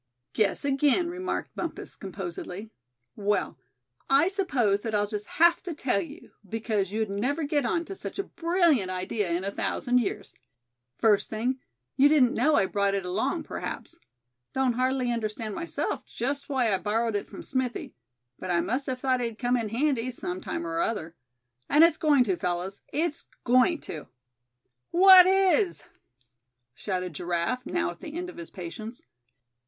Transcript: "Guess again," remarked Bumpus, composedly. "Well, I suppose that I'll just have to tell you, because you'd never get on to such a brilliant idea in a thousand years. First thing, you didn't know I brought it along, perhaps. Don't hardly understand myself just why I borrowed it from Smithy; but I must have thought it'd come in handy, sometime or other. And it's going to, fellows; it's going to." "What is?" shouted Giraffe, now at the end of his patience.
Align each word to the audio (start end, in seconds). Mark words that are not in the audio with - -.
"Guess 0.33 0.65
again," 0.65 1.11
remarked 1.11 1.55
Bumpus, 1.55 1.95
composedly. 1.95 2.71
"Well, 3.15 3.59
I 4.09 4.29
suppose 4.29 4.81
that 4.81 4.95
I'll 4.95 5.05
just 5.05 5.27
have 5.27 5.61
to 5.61 5.75
tell 5.75 6.01
you, 6.01 6.31
because 6.49 6.91
you'd 6.91 7.11
never 7.11 7.43
get 7.43 7.67
on 7.67 7.85
to 7.85 7.93
such 7.93 8.17
a 8.17 8.23
brilliant 8.23 8.89
idea 8.89 9.29
in 9.31 9.43
a 9.43 9.51
thousand 9.51 9.99
years. 9.99 10.33
First 10.97 11.29
thing, 11.29 11.59
you 11.97 12.09
didn't 12.09 12.33
know 12.33 12.55
I 12.55 12.65
brought 12.65 12.95
it 12.95 13.05
along, 13.05 13.43
perhaps. 13.43 13.95
Don't 14.53 14.73
hardly 14.73 15.11
understand 15.11 15.53
myself 15.53 16.03
just 16.07 16.49
why 16.49 16.73
I 16.73 16.79
borrowed 16.79 17.15
it 17.15 17.27
from 17.27 17.43
Smithy; 17.43 17.93
but 18.39 18.49
I 18.49 18.59
must 18.59 18.87
have 18.87 18.99
thought 18.99 19.21
it'd 19.21 19.37
come 19.37 19.55
in 19.55 19.69
handy, 19.69 20.09
sometime 20.09 20.65
or 20.65 20.79
other. 20.81 21.15
And 21.69 21.83
it's 21.83 21.97
going 21.97 22.23
to, 22.23 22.37
fellows; 22.37 22.81
it's 22.91 23.25
going 23.43 23.81
to." 23.81 24.07
"What 24.89 25.27
is?" 25.27 25.83
shouted 26.73 27.13
Giraffe, 27.13 27.67
now 27.67 27.91
at 27.91 27.99
the 27.99 28.15
end 28.15 28.31
of 28.31 28.37
his 28.37 28.49
patience. 28.49 29.03